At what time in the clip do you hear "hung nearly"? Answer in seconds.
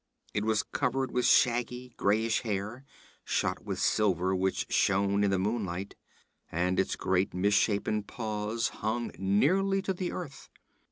8.69-9.79